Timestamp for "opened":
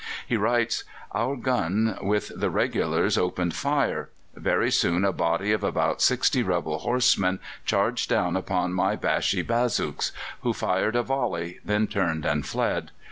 3.19-3.53